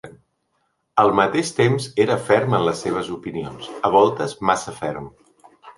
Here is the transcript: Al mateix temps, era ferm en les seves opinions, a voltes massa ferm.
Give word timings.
Al 1.03 1.13
mateix 1.19 1.51
temps, 1.59 1.85
era 2.07 2.17
ferm 2.31 2.57
en 2.61 2.67
les 2.71 2.83
seves 2.87 3.13
opinions, 3.21 3.73
a 3.91 3.95
voltes 3.99 4.39
massa 4.53 4.79
ferm. 4.85 5.13